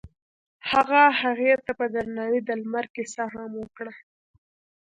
هغه 0.69 1.01
هغې 1.21 1.53
ته 1.65 1.71
په 1.79 1.85
درناوي 1.95 2.41
د 2.45 2.49
لمر 2.61 2.85
کیسه 2.95 3.23
هم 3.33 3.51
وکړه. 3.61 3.93